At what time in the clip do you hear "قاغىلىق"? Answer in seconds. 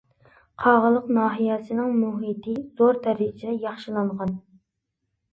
0.61-1.09